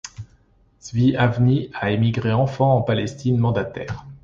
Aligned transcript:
Tzvi 0.81 1.15
Avni 1.15 1.69
a 1.75 1.91
émigré 1.91 2.33
enfant 2.33 2.73
en 2.75 2.81
Palestine 2.81 3.37
mandataire. 3.37 4.03